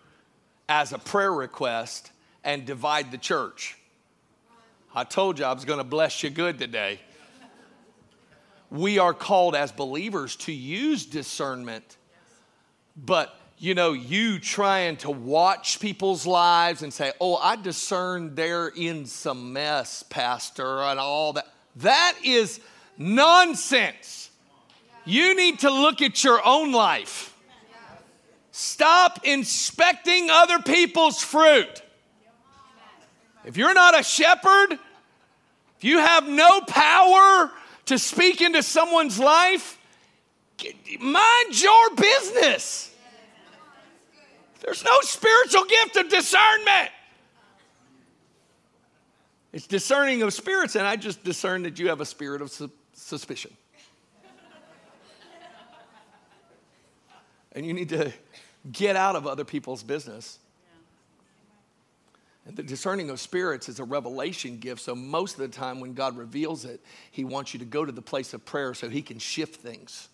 [0.69, 2.13] as a prayer request
[2.45, 3.77] and divide the church.
[4.95, 7.01] I told you I was going to bless you good today.
[8.71, 11.97] We are called as believers to use discernment,
[12.97, 18.69] but you know, you trying to watch people's lives and say, oh, I discern they're
[18.69, 21.47] in some mess, Pastor, and all that.
[21.77, 22.61] That is
[22.99, 24.31] nonsense.
[25.05, 27.35] You need to look at your own life.
[28.51, 31.83] Stop inspecting other people's fruit.
[33.45, 34.73] If you're not a shepherd,
[35.77, 37.53] if you have no power
[37.87, 39.79] to speak into someone's life,
[41.01, 42.90] mind your business.
[44.67, 46.91] There's no spiritual gift of discernment.
[49.53, 52.71] It's discerning of spirits, and I just discern that you have a spirit of su-
[52.93, 53.57] suspicion.
[57.53, 58.13] and you need to
[58.71, 60.41] get out of other people's business.
[62.45, 64.81] And the discerning of spirits is a revelation gift.
[64.83, 66.81] So, most of the time, when God reveals it,
[67.13, 70.09] He wants you to go to the place of prayer so He can shift things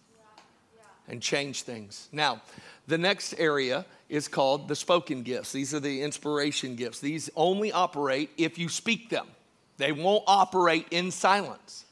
[1.09, 2.09] and change things.
[2.12, 2.43] Now,
[2.87, 5.53] the next area is called the spoken gifts.
[5.53, 7.01] These are the inspiration gifts.
[7.01, 9.27] These only operate if you speak them,
[9.79, 11.85] they won't operate in silence.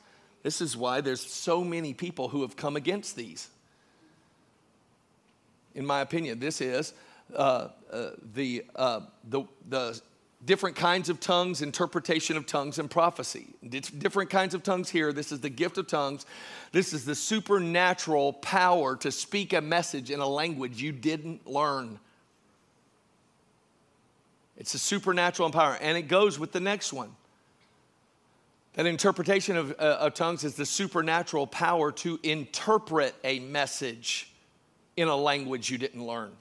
[0.43, 3.49] This is why there's so many people who have come against these.
[5.75, 6.93] In my opinion, this is
[7.35, 10.01] uh, uh, the, uh, the, the
[10.45, 13.49] different kinds of tongues, interpretation of tongues, and prophecy.
[13.69, 15.13] Different kinds of tongues here.
[15.13, 16.25] This is the gift of tongues.
[16.73, 21.99] This is the supernatural power to speak a message in a language you didn't learn.
[24.57, 27.15] It's a supernatural power, and it goes with the next one.
[28.75, 34.33] That interpretation of, uh, of tongues is the supernatural power to interpret a message
[34.97, 36.33] in a language you didn't learn.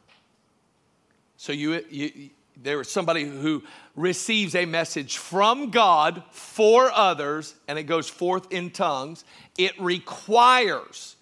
[1.38, 2.30] So you, you
[2.62, 3.64] there is somebody who
[3.96, 9.24] receives a message from God for others and it goes forth in tongues.
[9.58, 11.16] It requires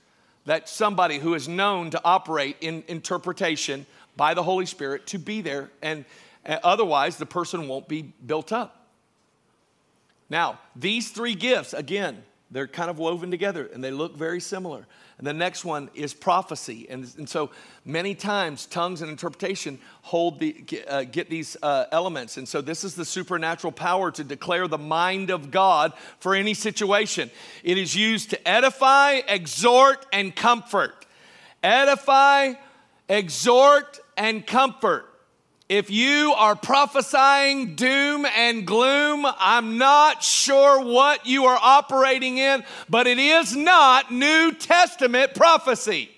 [0.45, 5.41] that somebody who is known to operate in interpretation by the Holy Spirit to be
[5.41, 6.05] there, and
[6.63, 8.87] otherwise the person won't be built up.
[10.29, 14.85] Now, these three gifts, again, they're kind of woven together and they look very similar.
[15.17, 16.85] And the next one is prophecy.
[16.89, 17.49] And, and so
[17.83, 22.37] many times, tongues and interpretation hold the, uh, get these uh, elements.
[22.37, 26.53] And so this is the supernatural power to declare the mind of God for any
[26.53, 27.31] situation.
[27.63, 31.07] It is used to edify, exhort, and comfort.
[31.63, 32.53] Edify,
[33.09, 35.16] exhort, and comfort.
[35.69, 42.63] If you are prophesying doom and gloom, I'm not sure what you are operating in,
[42.89, 46.09] but it is not New Testament prophecy.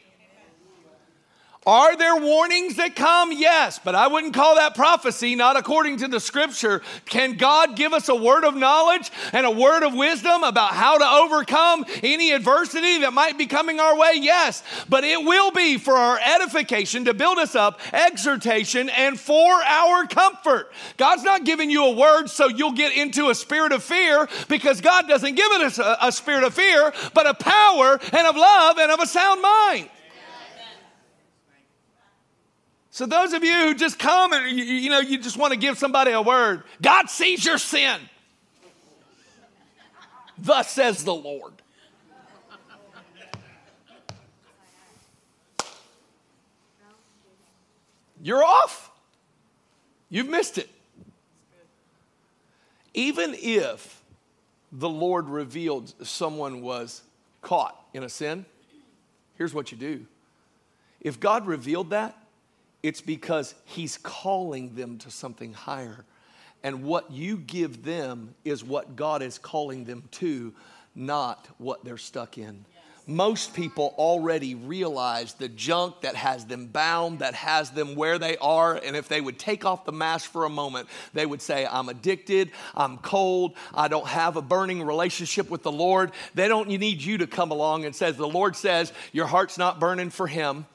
[1.66, 3.34] Are there warnings that come?
[3.34, 6.82] Yes, but I wouldn't call that prophecy, not according to the scripture.
[7.06, 10.98] Can God give us a word of knowledge and a word of wisdom about how
[10.98, 14.14] to overcome any adversity that might be coming our way?
[14.16, 19.52] Yes, but it will be for our edification, to build us up, exhortation, and for
[19.52, 20.72] our comfort.
[20.96, 24.80] God's not giving you a word so you'll get into a spirit of fear because
[24.80, 28.80] God doesn't give us a, a spirit of fear, but a power and of love
[28.80, 29.90] and of a sound mind.
[32.92, 35.60] So those of you who just come and you, you know you just want to
[35.60, 38.00] give somebody a word, God sees your sin.
[40.38, 41.54] Thus says the Lord.
[48.22, 48.92] You're off.
[50.10, 50.70] You've missed it.
[52.94, 54.02] Even if
[54.72, 57.02] the Lord revealed someone was
[57.42, 58.46] caught in a sin,
[59.36, 60.06] here's what you do.
[61.00, 62.18] If God revealed that,
[62.84, 66.06] it's because He's calling them to something higher.
[66.64, 70.54] And what you give them is what God is calling them to,
[70.94, 72.66] not what they're stuck in.
[73.08, 78.38] Most people already realize the junk that has them bound, that has them where they
[78.38, 78.76] are.
[78.76, 81.90] And if they would take off the mask for a moment, they would say, I'm
[81.90, 86.12] addicted, I'm cold, I don't have a burning relationship with the Lord.
[86.36, 89.80] They don't need you to come along and says, The Lord says, Your heart's not
[89.80, 90.68] burning for Him.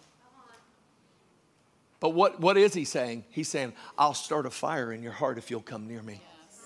[2.01, 3.25] But what, what is he saying?
[3.31, 6.21] He's saying, I'll start a fire in your heart if you'll come near me.
[6.49, 6.61] Yes.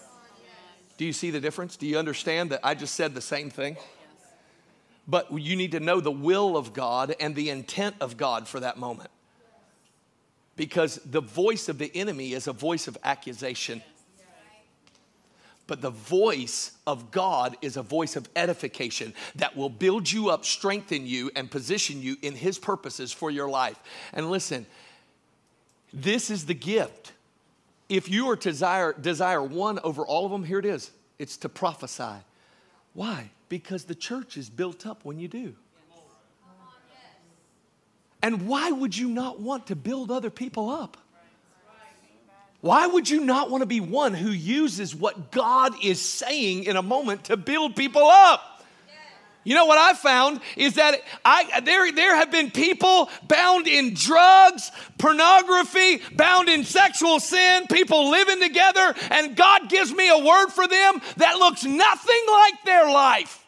[0.96, 1.76] Do you see the difference?
[1.76, 3.76] Do you understand that I just said the same thing?
[3.76, 3.84] Yes.
[5.06, 8.60] But you need to know the will of God and the intent of God for
[8.60, 9.10] that moment.
[10.56, 13.82] Because the voice of the enemy is a voice of accusation.
[15.68, 20.44] But the voice of God is a voice of edification that will build you up,
[20.46, 23.78] strengthen you, and position you in His purposes for your life.
[24.14, 24.66] And listen,
[25.92, 27.12] this is the gift.
[27.88, 31.36] If you are to desire, desire one over all of them, here it is it's
[31.38, 32.22] to prophesy.
[32.94, 33.30] Why?
[33.48, 35.54] Because the church is built up when you do.
[38.22, 40.96] And why would you not want to build other people up?
[42.60, 46.76] Why would you not want to be one who uses what God is saying in
[46.76, 48.57] a moment to build people up?
[49.48, 53.94] You know what I found is that I, there, there have been people bound in
[53.94, 60.48] drugs, pornography, bound in sexual sin, people living together, and God gives me a word
[60.48, 63.42] for them that looks nothing like their life.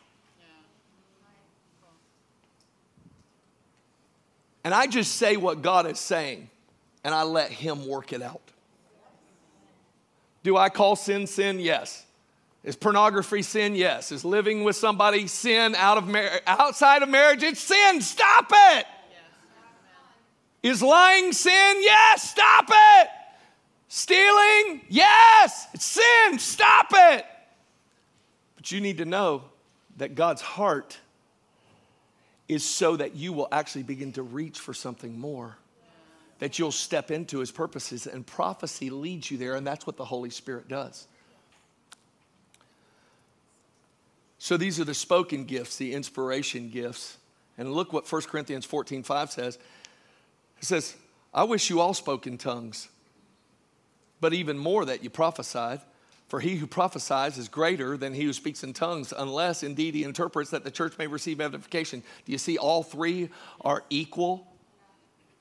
[4.65, 6.49] And I just say what God is saying.
[7.05, 8.41] and I let Him work it out.
[10.43, 11.61] Do I call sin sin?
[11.61, 12.07] Yes.
[12.63, 13.75] Is pornography sin?
[13.75, 14.13] Yes.
[14.13, 17.43] Is living with somebody sin out of mar- outside of marriage?
[17.43, 18.01] It's sin.
[18.01, 18.87] Stop it.
[20.63, 21.77] Is lying sin?
[21.81, 22.31] Yes.
[22.31, 23.09] Stop it.
[23.89, 24.83] Stealing?
[24.89, 25.67] Yes.
[25.73, 26.39] It's sin.
[26.39, 27.25] Stop it.
[28.57, 29.45] But you need to know
[29.97, 30.99] that God's heart
[32.47, 35.57] is so that you will actually begin to reach for something more
[36.41, 40.05] that you'll step into his purposes, and prophecy leads you there, and that's what the
[40.05, 41.07] Holy Spirit does.
[44.43, 47.19] So these are the spoken gifts, the inspiration gifts.
[47.59, 49.59] And look what 1 Corinthians 14 5 says.
[50.59, 50.97] It says,
[51.33, 52.89] I wish you all spoke in tongues,
[54.19, 55.83] but even more that you prophesied.
[56.29, 60.05] For he who prophesies is greater than he who speaks in tongues, unless indeed he
[60.05, 62.03] interprets that the church may receive edification.
[62.25, 63.29] Do you see all three
[63.61, 64.47] are equal?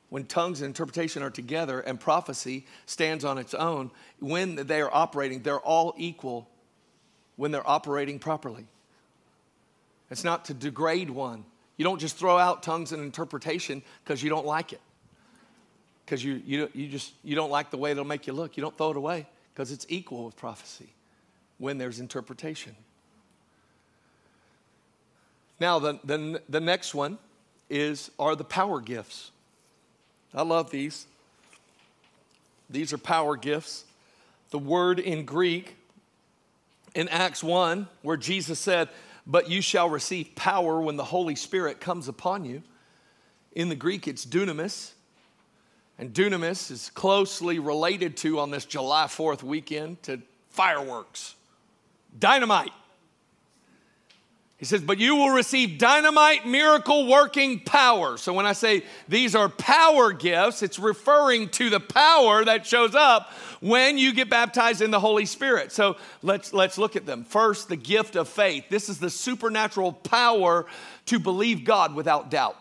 [0.09, 4.89] when tongues and interpretation are together and prophecy stands on its own, when they are
[4.91, 6.49] operating, they're all equal
[7.35, 8.65] when they're operating properly.
[10.09, 11.45] It's not to degrade one.
[11.77, 14.81] You don't just throw out tongues and interpretation because you don't like it.
[16.05, 18.57] Because you, you, you just you don't like the way it'll make you look.
[18.57, 20.89] You don't throw it away because it's equal with prophecy
[21.57, 22.75] when there's interpretation.
[25.59, 27.17] Now, the, the, the next one
[27.69, 29.31] is are the power gifts.
[30.33, 31.05] I love these.
[32.69, 33.85] These are power gifts.
[34.51, 35.75] The word in Greek
[36.95, 38.89] in Acts 1, where Jesus said,
[39.29, 42.63] But you shall receive power when the Holy Spirit comes upon you.
[43.51, 44.93] In the Greek, it's dunamis.
[45.99, 50.19] And dunamis is closely related to, on this July 4th weekend, to
[50.49, 51.35] fireworks,
[52.17, 52.71] dynamite.
[54.59, 58.17] He says, but you will receive dynamite miracle working power.
[58.17, 62.93] So when I say these are power gifts, it's referring to the power that shows
[62.93, 63.31] up
[63.61, 65.71] when you get baptized in the Holy Spirit.
[65.71, 67.23] So let's, let's look at them.
[67.23, 68.65] First, the gift of faith.
[68.69, 70.65] This is the supernatural power
[71.05, 72.57] to believe God without doubt.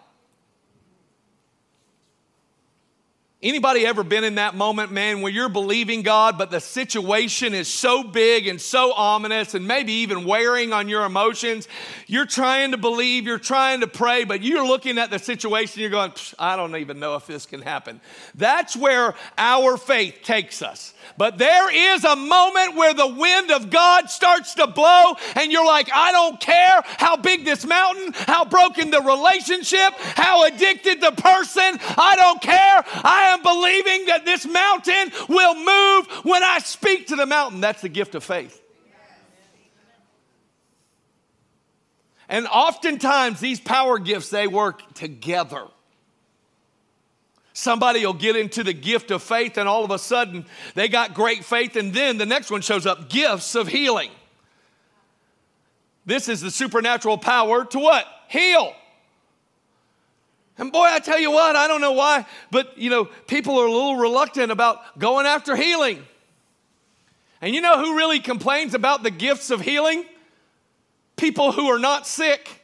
[3.40, 7.68] Anybody ever been in that moment, man, where you're believing God, but the situation is
[7.68, 11.68] so big and so ominous and maybe even wearing on your emotions?
[12.08, 15.90] You're trying to believe, you're trying to pray, but you're looking at the situation, you're
[15.90, 18.00] going, I don't even know if this can happen.
[18.34, 20.92] That's where our faith takes us.
[21.16, 25.64] But there is a moment where the wind of God starts to blow, and you're
[25.64, 31.12] like, I don't care how big this mountain, how broken the relationship, how addicted the
[31.12, 32.84] person, I don't care.
[33.04, 37.60] I am believing that this mountain will move when I speak to the mountain.
[37.60, 38.62] That's the gift of faith.
[42.28, 45.64] And oftentimes, these power gifts, they work together.
[47.54, 51.14] Somebody will get into the gift of faith, and all of a sudden they got
[51.14, 54.10] great faith, and then the next one shows up gifts of healing.
[56.06, 58.06] This is the supernatural power to what?
[58.28, 58.74] Heal.
[60.58, 63.66] And boy, I tell you what, I don't know why, but you know, people are
[63.66, 66.04] a little reluctant about going after healing.
[67.40, 70.04] And you know who really complains about the gifts of healing?
[71.16, 72.62] People who are not sick.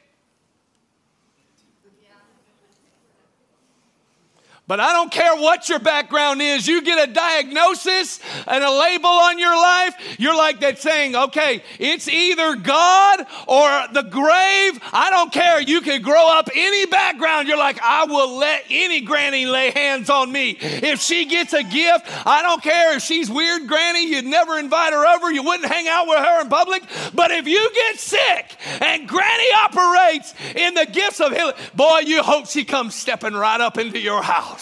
[4.67, 9.11] But I don't care what your background is, you get a diagnosis and a label
[9.11, 14.81] on your life, you're like that saying, okay, it's either God or the grave.
[14.91, 15.61] I don't care.
[15.61, 17.47] You can grow up any background.
[17.47, 20.57] You're like, I will let any granny lay hands on me.
[20.59, 24.95] If she gets a gift, I don't care if she's weird granny, you'd never invite
[24.95, 26.85] her over, you wouldn't hang out with her in public.
[27.13, 32.23] But if you get sick and granny operates in the gifts of healing, boy, you
[32.23, 34.54] hope she comes stepping right up into your house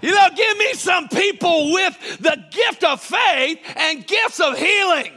[0.00, 5.12] You know, give me some people with the gift of faith and gifts of healing.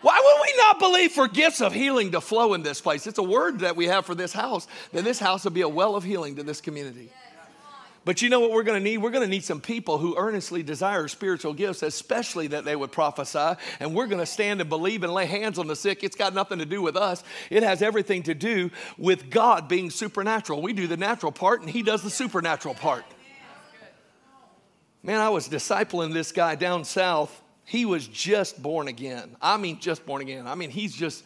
[0.00, 3.06] Why would we not believe for gifts of healing to flow in this place?
[3.06, 5.68] It's a word that we have for this house, that this house will be a
[5.68, 7.10] well of healing to this community.
[8.08, 8.96] But you know what we're going to need?
[8.96, 12.90] We're going to need some people who earnestly desire spiritual gifts, especially that they would
[12.90, 13.60] prophesy.
[13.80, 16.02] And we're going to stand and believe and lay hands on the sick.
[16.02, 19.90] It's got nothing to do with us, it has everything to do with God being
[19.90, 20.62] supernatural.
[20.62, 23.04] We do the natural part, and He does the supernatural part.
[25.02, 27.42] Man, I was discipling this guy down south.
[27.66, 29.36] He was just born again.
[29.42, 30.46] I mean, just born again.
[30.46, 31.24] I mean, he's just,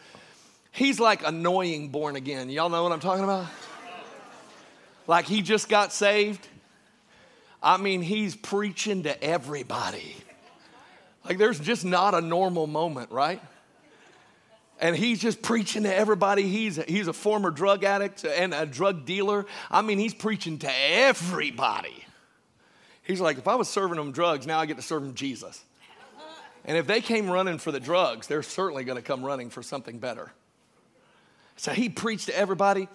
[0.73, 2.51] he's like annoying born again.
[2.51, 3.47] Y'all know what I'm talking about?
[5.07, 6.49] Like he just got saved
[7.63, 10.17] I mean, he's preaching to everybody.
[11.25, 13.41] Like, there's just not a normal moment, right?
[14.83, 16.43] and he's just preaching to everybody.
[16.49, 19.47] He's a, he's a former drug addict and a drug dealer.
[19.71, 22.05] I mean, he's preaching to everybody.
[23.05, 25.65] He's like, if I was serving them drugs, now I get to serve them Jesus.
[26.65, 29.63] And if they came running for the drugs, they're certainly going to come running for
[29.63, 30.33] something better.
[31.57, 32.89] So he preached to everybody,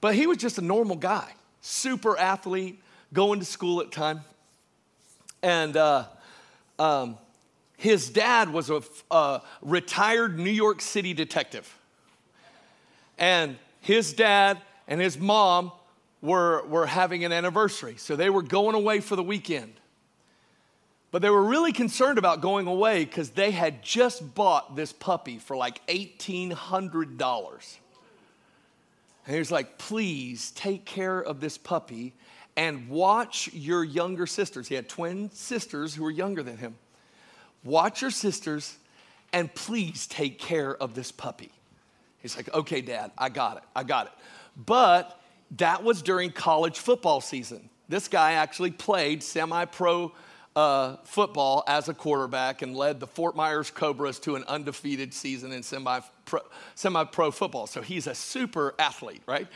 [0.00, 2.80] but he was just a normal guy, super athlete,
[3.12, 4.20] going to school at time.
[5.42, 6.04] And uh,
[6.78, 7.18] um,
[7.76, 11.72] his dad was a, a retired New York City detective.
[13.18, 15.72] And his dad and his mom
[16.20, 17.96] were, were having an anniversary.
[17.96, 19.74] So they were going away for the weekend.
[21.10, 25.38] But they were really concerned about going away because they had just bought this puppy
[25.38, 27.76] for like $1,800.
[29.24, 32.14] And he was like, please take care of this puppy
[32.58, 34.66] and watch your younger sisters.
[34.66, 36.74] He had twin sisters who were younger than him.
[37.62, 38.76] Watch your sisters
[39.32, 41.52] and please take care of this puppy.
[42.18, 43.62] He's like, okay, dad, I got it.
[43.76, 44.12] I got it.
[44.56, 45.20] But
[45.56, 47.70] that was during college football season.
[47.88, 50.12] This guy actually played semi pro
[50.56, 55.52] uh, football as a quarterback and led the Fort Myers Cobras to an undefeated season
[55.52, 57.68] in semi pro football.
[57.68, 59.46] So he's a super athlete, right?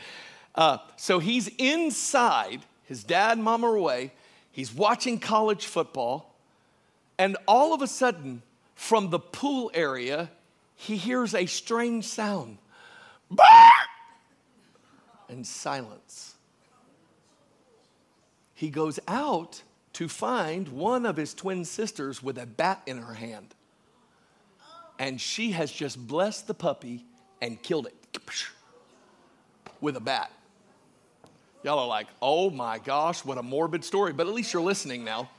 [0.55, 4.11] Uh, so he's inside, his dad and mom are away.
[4.51, 6.35] He's watching college football.
[7.17, 8.41] And all of a sudden,
[8.75, 10.29] from the pool area,
[10.75, 12.57] he hears a strange sound.
[15.29, 16.35] And silence.
[18.53, 19.63] He goes out
[19.93, 23.55] to find one of his twin sisters with a bat in her hand.
[24.99, 27.05] And she has just blessed the puppy
[27.41, 27.95] and killed it
[29.81, 30.31] with a bat.
[31.63, 35.05] Y'all are like, oh my gosh, what a morbid story, but at least you're listening
[35.05, 35.29] now.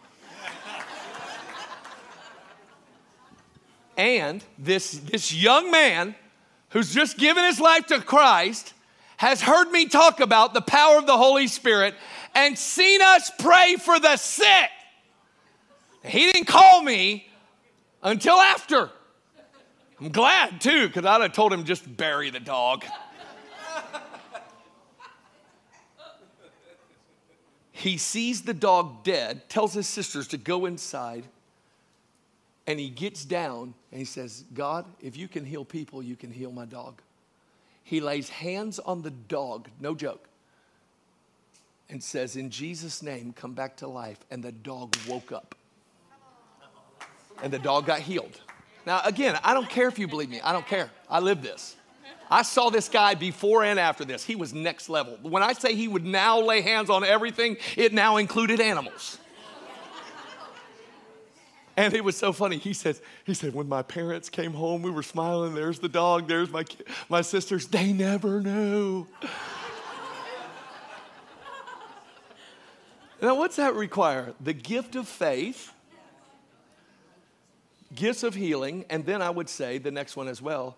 [3.98, 6.14] and this, this young man
[6.70, 8.72] who's just given his life to Christ
[9.18, 11.94] has heard me talk about the power of the Holy Spirit
[12.34, 14.70] and seen us pray for the sick.
[16.04, 17.28] He didn't call me
[18.02, 18.90] until after.
[20.00, 22.84] I'm glad too, because I'd have told him just bury the dog.
[27.76, 31.24] He sees the dog dead, tells his sisters to go inside,
[32.68, 36.30] and he gets down and he says, God, if you can heal people, you can
[36.30, 37.02] heal my dog.
[37.82, 40.28] He lays hands on the dog, no joke,
[41.90, 44.18] and says, In Jesus' name, come back to life.
[44.30, 45.56] And the dog woke up.
[47.42, 48.40] And the dog got healed.
[48.86, 50.90] Now, again, I don't care if you believe me, I don't care.
[51.10, 51.74] I live this.
[52.30, 54.24] I saw this guy before and after this.
[54.24, 55.18] He was next level.
[55.22, 59.18] When I say he would now lay hands on everything, it now included animals.
[61.76, 62.56] And it was so funny.
[62.58, 65.54] He says, he said, when my parents came home, we were smiling.
[65.54, 66.28] There's the dog.
[66.28, 66.64] There's my,
[67.08, 67.66] my sisters.
[67.66, 69.08] They never knew.
[73.20, 74.34] now, what's that require?
[74.40, 75.72] The gift of faith,
[77.92, 80.76] gifts of healing, and then I would say the next one as well,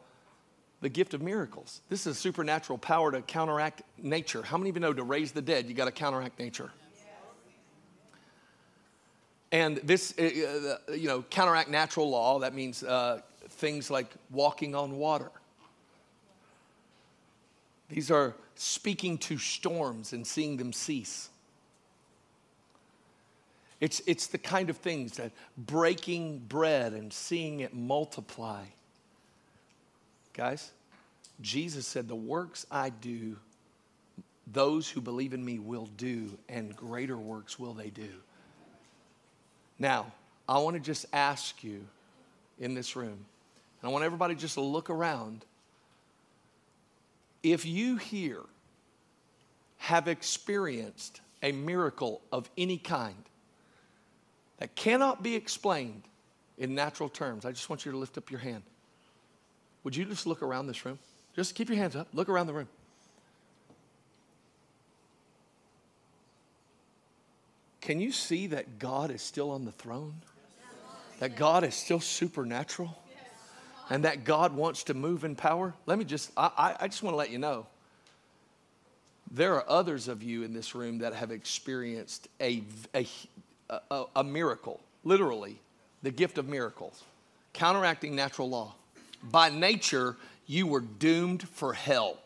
[0.81, 1.81] the gift of miracles.
[1.89, 4.43] This is a supernatural power to counteract nature.
[4.43, 6.71] How many of you know to raise the dead, you got to counteract nature?
[9.53, 14.75] And this, uh, uh, you know, counteract natural law, that means uh, things like walking
[14.75, 15.31] on water.
[17.89, 21.29] These are speaking to storms and seeing them cease.
[23.81, 28.65] It's, it's the kind of things that breaking bread and seeing it multiply.
[30.37, 30.71] Guys,
[31.41, 33.37] Jesus said, The works I do,
[34.47, 38.11] those who believe in me will do, and greater works will they do.
[39.79, 40.13] Now,
[40.47, 41.87] I want to just ask you
[42.59, 43.25] in this room,
[43.81, 45.45] and I want everybody just to look around.
[47.43, 48.43] If you here
[49.79, 53.25] have experienced a miracle of any kind
[54.59, 56.03] that cannot be explained
[56.59, 58.63] in natural terms, I just want you to lift up your hand.
[59.87, 60.99] Would you just look around this room?
[61.37, 62.67] Just keep your hands up, look around the room.
[67.81, 70.15] Can you see that God is still on the throne?
[71.21, 73.01] That God is still supernatural?
[73.89, 75.73] And that God wants to move in power?
[75.87, 77.69] Let me just, I, I just want to let you know.
[79.31, 83.07] There are others of you in this room that have experienced a, a,
[83.71, 85.61] a, a miracle, literally,
[86.03, 87.05] the gift of miracles,
[87.53, 88.75] counteracting natural law.
[89.23, 92.19] By nature, you were doomed for hell.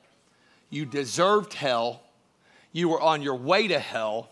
[0.69, 2.03] You deserved hell.
[2.73, 4.31] You were on your way to hell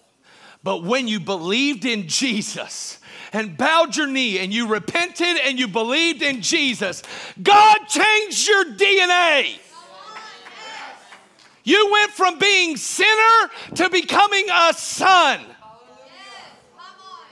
[0.63, 2.99] But when you believed in Jesus
[3.33, 7.03] and bowed your knee and you repented and you believed in Jesus,
[7.43, 9.59] God changed your DNA.
[11.65, 15.41] You went from being sinner to becoming a son.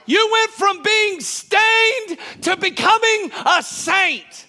[0.07, 4.46] You went from being stained to becoming a saint.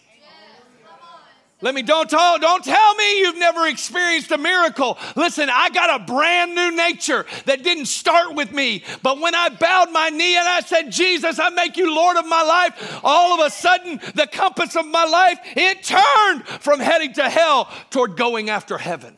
[1.61, 4.97] Let me don't tell, don't tell me you've never experienced a miracle.
[5.17, 8.85] Listen, I got a brand new nature that didn't start with me.
[9.03, 12.29] But when I bowed my knee and I said, Jesus, I make you Lord of
[12.29, 17.15] my life, all of a sudden the compass of my life, it turned from heading
[17.15, 19.17] to hell toward going after heaven.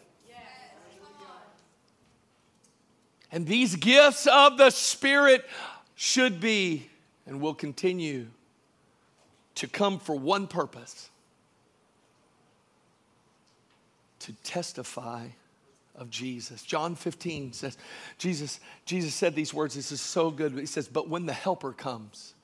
[3.30, 5.46] And these gifts of the Spirit
[5.94, 6.88] should be
[7.26, 8.28] and will continue
[9.56, 11.09] to come for one purpose
[14.20, 15.26] to testify
[15.94, 16.62] of Jesus.
[16.62, 17.76] John 15 says,
[18.18, 19.74] Jesus, Jesus said these words.
[19.74, 20.52] This is so good.
[20.52, 22.34] He says, But when the helper comes,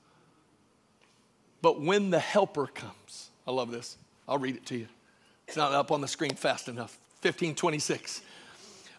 [1.61, 3.97] but when the helper comes, I love this.
[4.27, 4.87] I'll read it to you.
[5.47, 6.97] It's not up on the screen fast enough.
[7.21, 8.21] 1526.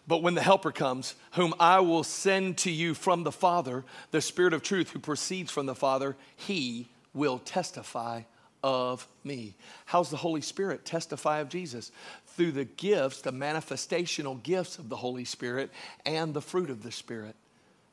[0.07, 4.21] But when the Helper comes, whom I will send to you from the Father, the
[4.21, 8.23] Spirit of truth who proceeds from the Father, he will testify
[8.63, 9.55] of me.
[9.85, 11.91] How's the Holy Spirit testify of Jesus?
[12.27, 15.71] Through the gifts, the manifestational gifts of the Holy Spirit
[16.05, 17.35] and the fruit of the Spirit.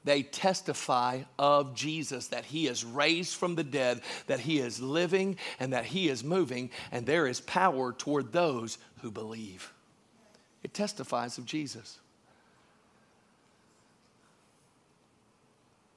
[0.04, 5.36] They testify of Jesus, that he is raised from the dead, that he is living,
[5.58, 9.72] and that he is moving, and there is power toward those who believe.
[10.62, 11.98] It testifies of Jesus.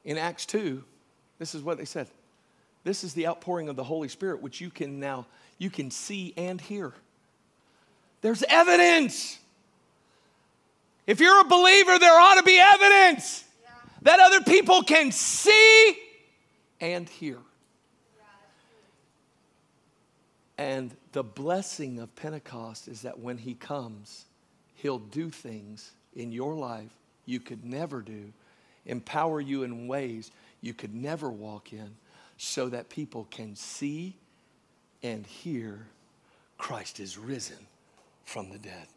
[0.10, 0.84] in Acts 2,
[1.38, 2.08] this is what they said.
[2.90, 5.28] This is the outpouring of the Holy Spirit, which you can now
[5.60, 6.92] you can see and hear.
[8.22, 9.38] There's evidence.
[11.06, 13.70] If you're a believer, there ought to be evidence yeah.
[14.02, 16.00] that other people can see
[16.82, 17.38] and hear.
[20.58, 24.26] And the blessing of Pentecost is that when He comes,
[24.74, 28.34] He'll do things in your life you could never do
[28.88, 30.32] empower you in ways
[30.62, 31.96] you could never walk in
[32.42, 34.16] so that people can see
[35.04, 35.86] and hear
[36.58, 37.58] Christ is risen
[38.24, 38.88] from the dead.